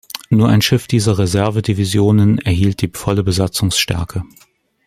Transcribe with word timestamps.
Nur 0.31 0.49
ein 0.49 0.63
Schiff 0.63 0.87
dieser 0.87 1.19
Reservedivisionen 1.19 2.39
erhielt 2.39 2.81
die 2.81 2.89
volle 2.91 3.21
Besatzungsstärke. 3.23 4.23